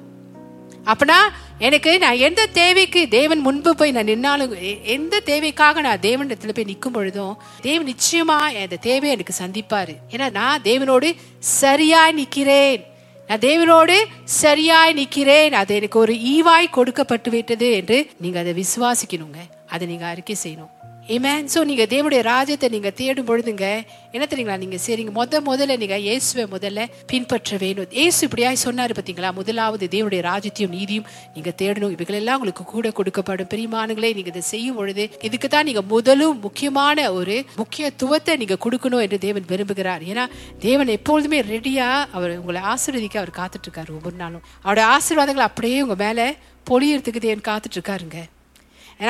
[0.93, 1.19] அப்பனா
[1.59, 6.93] எனக்கு நான் எந்த தேவைக்கு தேவன் முன்பு போய் நான் நின்னாலும் எந்த தேவைக்காக நான் தேவனிடத்துல போய் நிற்கும்
[6.93, 9.95] பொழுதும் தேவன் நிச்சயமா அந்த தேவையை எனக்கு சந்திப்பாரு.
[10.15, 12.85] ஏன்னா நான் தேவனோடு சரியாய் நிற்கிறேன்.
[13.27, 15.53] நான் தேவனோடு சரியாய் நிற்கிறேன்.
[15.53, 19.41] அது எனக்கு ஒரு ஈவாய் கொடுக்கப்பட்டு விட்டது என்று நீங்க அதை விசுவாசிக்கணுங்க.
[19.67, 20.75] அதை நீங்க அறிக்கை செய்யணும்.
[21.15, 23.67] ஏமேன் ஸோ நீங்கள் தேவனுடைய ராஜ்யத்தை நீங்கள் தேடும் பொழுதுங்க
[24.15, 29.31] என்ன தெரியுங்களா நீங்கள் சரிங்க முத முதல்ல நீங்கள் இயேசுவை முதல்ல பின்பற்ற வேணும் இயேசு இப்படியாய் சொன்னார் பார்த்தீங்களா?
[29.39, 31.95] முதலாவது தேவனுடைய ராஜ்யத்தையும் நீதியும் நீங்கள் தேடணும்.
[31.97, 33.51] இவைகளெல்லாம் உங்களுக்கு கூட கொடுக்கப்படும்.
[33.53, 39.19] பெரியமானங்களே நீங்கள் இதை செய்யும் பொழுது இதுக்கு தான் நீங்கள் முதலும் முக்கியமான ஒரு முக்கியத்துவத்தை நீங்கள் கொடுக்கணும் என்று
[39.27, 40.05] தேவன் விரும்புகிறார்.
[40.13, 40.25] ஏன்னா
[40.67, 44.47] தேவன் எப்பொழுதுமே ரெடியாக அவர் உங்களை ஆசீர்வதிக்க அவர் காத்துட்ருக்காரு ஒவ்வொரு நாளும்.
[44.65, 46.27] அவருடைய ஆசீர்வாதங்கள் அப்படியே உங்கள் மேலே
[46.71, 48.21] பொழியறதுக்கு தேவன் காத்துட்ருக்காருங்க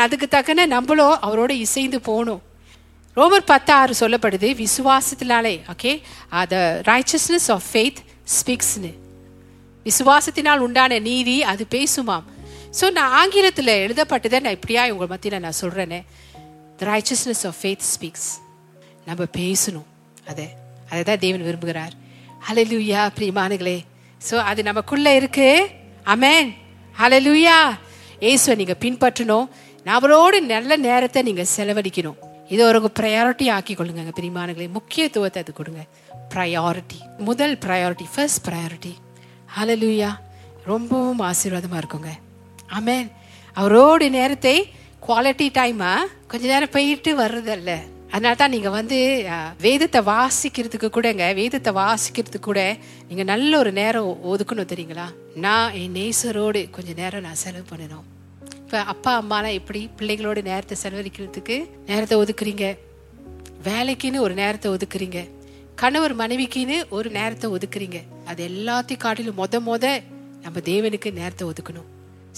[0.04, 2.42] அதுக்கு தக்கன நம்மளும் அவரோட இசைந்து போகணும்.
[3.16, 5.92] ரோமர் பத்து ஆறு சொல்லப்படுது விசுவாசத்தினாலே okay
[6.52, 6.56] the
[6.90, 8.00] righteousness of faith
[8.38, 8.90] ஸ்பீக்ஸ்னு
[9.86, 12.26] விசுவாசத்தினால் உண்டான நீதி அது பேசுமாம்.
[12.78, 16.00] ஸோ நான் ஆங்கிலத்தில் எழுதப்பட்டதை நான் இப்படியா உங்கள் மத்தியில் நான் சொல்கிறேனே
[16.80, 18.30] the righteousness of faith speaks
[19.08, 19.88] நம்ம பேசணும்
[20.30, 20.46] அதை.
[20.90, 21.94] அதை தான் தேவன் விரும்புகிறார்.
[22.48, 23.78] ஹலலூயா பிரியமானுகளே
[24.28, 25.48] ஸோ அது நமக்குள்ளே இருக்கு.
[26.14, 26.50] அமேன்
[27.00, 27.56] ஹலலூயா
[28.28, 29.46] ஏசுவை நீங்கள் பின்பற்றணும்.
[29.94, 32.18] அவரோடு நல்ல நேரத்தை நீங்கள் செலவழிக்கணும்.
[32.54, 34.68] இது ஒரு ப்ரையாரிட்டி ஆக்கி கொள்ளுங்க பிரிமானங்களே.
[34.76, 35.82] முக்கியத்துவத்தை அது கொடுங்க.
[36.32, 38.92] ப்ரையாரிட்டி முதல் ப்ரையாரிட்டி ஃபர்ஸ்ட் ப்ரையாரிட்டி
[39.56, 40.10] ஹலலூயா
[40.70, 42.12] ரொம்பவும் ஆசீர்வாதமாக இருக்குங்க.
[42.78, 43.06] ஆமேன்
[43.56, 44.56] அவரோட நேரத்தை
[45.06, 47.70] குவாலிட்டி டைமாக கொஞ்ச நேரம் போயிட்டு வர்றதல்ல.
[48.14, 48.98] அதனால தான் நீங்கள் வந்து
[49.64, 52.60] வேதத்தை வாசிக்கிறதுக்கு கூடங்க வேதத்தை வாசிக்கிறதுக்கு கூட
[53.08, 55.06] நீங்கள் நல்ல ஒரு நேரம் ஒதுக்கணும் தெரியுங்களா?
[55.46, 58.06] நான் என் நேசரோடு கொஞ்சம் நேரம் நான் செலவு பண்ணணும்.
[58.66, 61.56] இப்போ அப்பா அம்மாலாம் எப்படி பிள்ளைகளோட நேரத்தை செலவழிக்கிறதுக்கு
[61.90, 62.64] நேரத்தை ஒதுக்குறீங்க?
[63.66, 65.20] வேலைக்குன்னு ஒரு நேரத்தை ஒதுக்குறீங்க.
[65.82, 67.98] கணவர் மனைவிக்குன்னு ஒரு நேரத்தை ஒதுக்குறீங்க.
[68.30, 69.84] அது எல்லாத்தையும் காட்டிலும் மொத மொத
[70.44, 71.86] நம்ம தேவனுக்கு நேரத்தை ஒதுக்கணும்.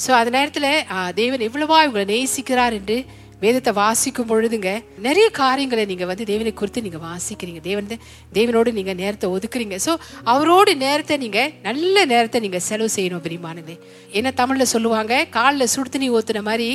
[0.02, 2.98] ஸோ அந்த நேரத்தில் தேவன் எவ்வளவா இவங்களை நேசிக்கிறார் என்று
[3.42, 4.70] வேதத்தை வாசிக்கும் பொழுதுங்க
[5.06, 7.60] நிறைய காரியங்களை நீங்கள் வந்து தேவனை குறித்து நீங்கள் வாசிக்கிறீங்க.
[7.68, 7.90] தேவன்
[8.38, 9.76] தேவனோடு நீங்கள் நேரத்தை ஒதுக்குறீங்க.
[9.86, 9.92] ஸோ
[10.32, 13.76] அவரோடு நேரத்தை நீங்கள் நல்ல நேரத்தை நீங்கள் செலவு செய்யணும் பிரிமானங்களே
[14.20, 15.14] என்ன தமிழில் சொல்லுவாங்க?
[15.36, 16.70] காலில் சுடு தண்ணி ஊத்துன மாதிரி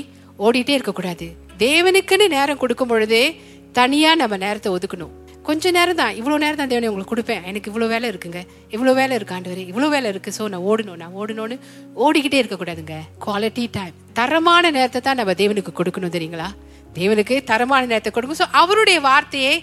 [0.46, 1.28] ஓடிட்டே இருக்கக்கூடாது.
[1.66, 3.26] தேவனுக்குன்னு நேரம் கொடுக்கும் பொழுதே
[3.80, 5.14] தனியாக நம்ம நேரத்தை ஒதுக்கணும்.
[5.48, 7.44] கொஞ்ச நேரம் தான் இவ்வளோ நேரம் தான் தேவனை உங்களுக்கு கொடுப்பேன்.
[7.50, 8.42] எனக்கு இவ்வளோ வேலை இருக்குங்க.
[8.76, 9.64] இவ்வளோ வேலை இருக்கு ஆண்டவரே.
[9.72, 11.00] இவ்வளோ வேலை இருக்குது ஸோ நான் ஓடணும்.
[11.04, 11.58] நான் ஓடணும்னு
[12.06, 12.98] ஓடிக்கிட்டே இருக்கக்கூடாதுங்க.
[13.26, 16.50] குவாலிட்டி டைம் தரமான நேரத்தை தான் நம்ம தேவனுக்கு கொடுக்கணும் தெரியுங்களா?
[17.00, 19.54] தேவனுக்கு தரமான நேரத்தை கொடுக்கும் ஸோ அவருடைய வார்த்தையை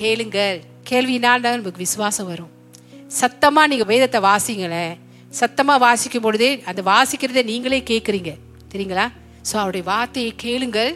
[0.00, 0.58] கேளுங்கள்.
[0.90, 2.52] கேள்வினால் தான் நமக்கு விசுவாசம் வரும்.
[3.20, 4.94] சத்தமாக நீங்கள் வேதத்தை வாசிங்களேன்.
[5.40, 8.32] சத்தமாக வாசிக்கும் பொழுதே அந்த வாசிக்கிறத நீங்களே கேட்குறீங்க
[8.72, 9.06] தெரியுங்களா?
[9.48, 10.92] ஸோ அவருடைய வார்த்தையை கேளுங்கள்.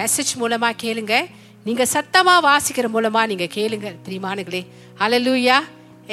[0.00, 1.26] மெசேஜ் மூலமாக கேளுங்கள்
[1.68, 4.62] நீங்க சத்தமா வாசிக்கிற மூலமா நீங்க கேளுங்க பிரிமானுகளே
[5.04, 5.58] அலலூயா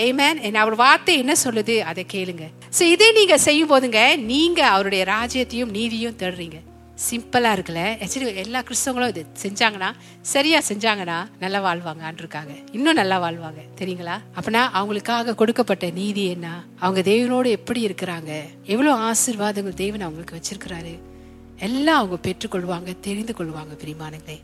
[0.06, 1.76] ஏமேன் என் அவர் வார்த்தை என்ன சொல்லுது?
[1.90, 2.46] அதை கேளுங்க.
[2.78, 4.00] ஸோ இதை நீங்க செய்யும் போதுங்க
[4.32, 6.58] நீங்க அவருடைய ராஜ்யத்தையும் நீதியும் தேடுறீங்க.
[7.06, 7.84] சிம்பிளா இருக்குல்ல?
[8.02, 9.90] ஆக்சுவலி எல்லா கிறிஸ்தவங்களும் இது செஞ்சாங்கன்னா
[10.34, 12.54] சரியா செஞ்சாங்கன்னா நல்லா வாழ்வாங்க ஆண்டிருக்காங்க.
[12.78, 13.64] இன்னும் நல்லா வாழ்வாங்க.
[13.80, 14.18] தெரியுங்களா?
[14.38, 16.50] அப்படின்னா அவங்களுக்காக கொடுக்கப்பட்ட நீதி என்ன?
[16.86, 18.32] அவங்க தேவனோடு எப்படி இருக்கிறாங்க?
[18.76, 20.96] எவ்வளோ ஆசிர்வாதங்கள் தேவன் அவங்களுக்கு வச்சிருக்கிறாரு?
[21.70, 24.40] எல்லாம் அவங்க பெற்றுக்கொள்வாங்க தெரிந்து கொள்வாங்க பிரிமானங்களே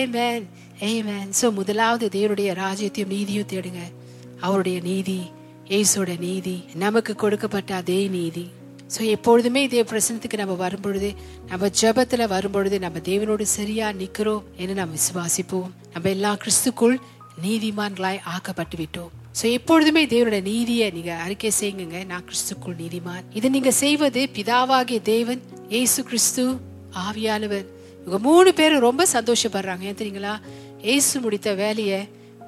[0.00, 0.44] ஏமேன்
[0.90, 3.82] ஏமேன் ஸோ முதலாவது தேவனுடைய ராஜ்யத்தையும் நீதியும் தேடுங்க.
[4.46, 5.18] அவருடைய நீதி
[5.72, 8.44] இயேசுவோட நீதி நமக்கு கொடுக்கப்பட்ட அதே நீதி.
[8.94, 11.10] ஸோ எப்பொழுதுமே இதே பிரசனத்துக்கு நம்ம வரும்பொழுது
[11.50, 15.70] நம்ம ஜபத்தில் வரும்பொழுது நம்ம தேவனோடு சரியா நிற்கிறோம் என்று நம்ம விசுவாசிப்போம்.
[15.94, 16.96] நம்ம எல்லா கிறிஸ்துக்குள்
[17.44, 22.00] நீதிமான்களாய் ஆக்கப்பட்டு விட்டோம் ஸோ எப்பொழுதுமே தேவனோட நீதியை நீங்க அறிக்கை செய்யுங்க.
[22.10, 23.24] நான் கிறிஸ்துக்குள் நீதிமான்.
[23.38, 25.40] இதை நீங்க செய்வது பிதாவாகிய தேவன்
[25.80, 26.44] ஏசு கிறிஸ்து
[27.06, 27.66] ஆவியானவர்.
[28.04, 29.82] இவங்க மூணு பேரும் ரொம்ப சந்தோஷப்படுறாங்க.
[29.90, 30.34] ஏன் தெரியுங்களா?
[30.86, 32.00] இயேசு முடித்த வேலையை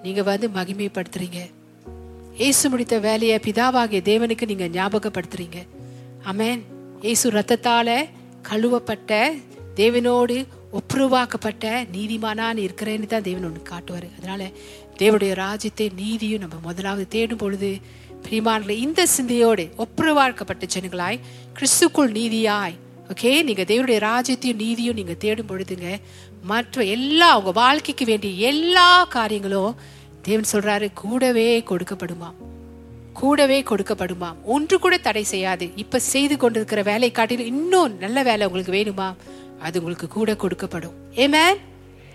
[0.03, 1.41] நீங்கள் வந்து மகிமைப்படுத்துறீங்க.
[2.41, 5.59] இயேசு முடித்த வேலையை பிதாவாகிய தேவனுக்கு நீங்கள் ஞாபகப்படுத்துறீங்க.
[6.31, 6.63] அமேன்
[7.07, 7.97] இயேசு ரத்தத்தால்
[8.49, 9.21] கழுவப்பட்ட
[9.81, 10.37] தேவனோடு
[10.79, 14.09] ஒப்புருவாக்கப்பட்ட நீதிமானான்னு இருக்கிறேன்னு தான் தேவன் ஒன்று காட்டுவார்.
[14.19, 14.51] அதனால
[15.01, 17.71] தேவனுடைய ராஜ்யத்தை நீதியும் நம்ம முதலாவது தேடும் பொழுது
[18.25, 21.23] பிரிமான்களை இந்த சிந்தையோடு ஒப்புரவாக்கப்பட்ட ஜனங்களாய்
[21.59, 22.77] கிறிஸ்துக்குள் நீதியாய்
[23.09, 26.01] ஓகே நீங்கள் தேவனுடைய ராஜ்யத்தையும் நீதியும் நீங்கள் தேடும் பொழுதுங்க
[26.43, 29.75] மற்ற எல்லா அவங்க வாழ்க்கைக்கு வேண்டிய எல்லா காரியங்களும்
[30.23, 32.37] தேவன் சொல்றாரு கூடவே கொடுக்கப்படுமாம்
[33.13, 35.71] கூடவே கொடுக்கப்படுமாம் ஒன்று கூட தடை செய்யாது.
[35.77, 39.15] இப்ப செய்து கொண்டிருக்கிற வேலை காட்டிலும் இன்னும் நல்ல வேலை உங்களுக்கு வேணுமா?
[39.61, 40.97] அது உங்களுக்கு கூட கொடுக்கப்படும்.
[41.15, 41.57] ஏமேன்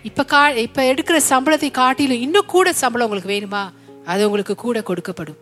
[0.02, 3.62] இப்ப கா இப்ப எடுக்கிற சம்பளத்தை காட்டிலும் இன்னும் கூட சம்பளம் உங்களுக்கு வேணுமா?
[4.04, 5.40] அது உங்களுக்கு கூட கொடுக்கப்படும்.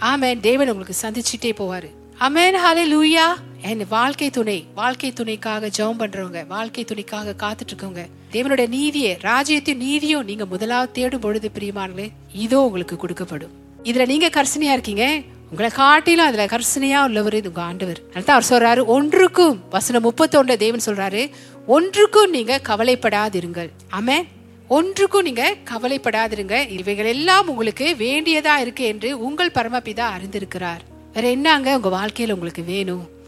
[0.00, 1.90] ஆமேன் தேவன் உங்களுக்கு சந்திச்சுட்டே போவாரு.
[2.20, 3.26] அமேன் ஹாலே லூயா
[3.62, 10.24] என் வாழ்க்கை துணை வாழ்க்கை துணைக்காக ஜெபம் பண்றவங்க வாழ்க்கை துணைக்காக காத்துட்டு இருக்கவங்க தேவனுடைய நீதியை ராஜ்யத்தின் நீதியும்
[10.24, 13.52] நீங்க முதலாவது தேடும் பொழுது பிரியமானங்களே இதோ உங்களுக்கு கொடுக்கப்படும்.
[13.82, 15.20] இதுல நீங்க கர்சனையா இருக்கீங்க
[15.50, 18.00] உங்களை காட்டிலும் அதுல கர்சனையா உள்ளவர் இது உங்க ஆண்டவர்.
[18.12, 21.30] அதான் அவர் சொல்றாரு ஒன்றுக்கும் வசனம் முப்பத்தொன்னுல தேவன் சொல்றாரு
[21.66, 23.70] ஒன்றுக்கும் நீங்க கவலைப்படாதிருங்கள்.
[24.00, 24.26] ஆமே
[24.68, 30.84] ஒன்றுக்கும் நீங்க கவலைப்படாதிருங்க இவைகள் எல்லாம் உங்களுக்கு வேண்டியதா இருக்கு என்று உங்கள் பரமபிதா அறிந்திருக்கிறார்.
[31.12, 33.18] வேற என்னங்க உங்க வாழ்க்கையில உங்களுக்கு வேணும்?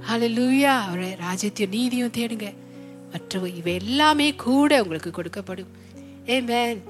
[0.00, 2.54] ஹலலூயா அவரை ராஜ்யத்தையும் நீதியும் தேடுங்க.
[3.12, 5.66] மற்ற இவை எல்லாமே கூட உங்களுக்கு கொடுக்கப்படும்.
[6.28, 6.82] A man